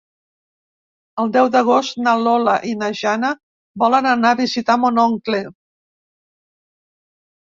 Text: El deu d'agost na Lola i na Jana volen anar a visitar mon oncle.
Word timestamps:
El 1.23 1.27
deu 1.35 1.49
d'agost 1.55 1.99
na 2.05 2.13
Lola 2.21 2.55
i 2.69 2.71
na 2.79 2.89
Jana 3.01 3.29
volen 3.83 4.07
anar 4.13 4.31
a 4.35 4.39
visitar 4.39 4.77
mon 4.85 5.01
oncle. 5.05 5.43